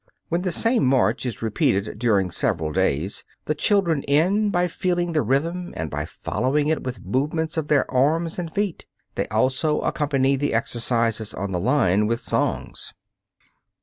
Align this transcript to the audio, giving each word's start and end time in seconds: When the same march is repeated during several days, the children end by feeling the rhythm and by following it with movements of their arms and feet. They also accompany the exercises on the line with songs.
When 0.29 0.41
the 0.41 0.51
same 0.51 0.83
march 0.83 1.27
is 1.27 1.43
repeated 1.43 1.99
during 1.99 2.31
several 2.31 2.71
days, 2.71 3.23
the 3.45 3.53
children 3.53 4.03
end 4.07 4.51
by 4.51 4.67
feeling 4.67 5.13
the 5.13 5.21
rhythm 5.21 5.75
and 5.77 5.91
by 5.91 6.05
following 6.05 6.69
it 6.69 6.83
with 6.83 7.05
movements 7.05 7.55
of 7.55 7.67
their 7.67 7.85
arms 7.91 8.39
and 8.39 8.51
feet. 8.51 8.87
They 9.13 9.27
also 9.27 9.79
accompany 9.81 10.37
the 10.37 10.55
exercises 10.55 11.35
on 11.35 11.51
the 11.51 11.59
line 11.59 12.07
with 12.07 12.19
songs. 12.19 12.95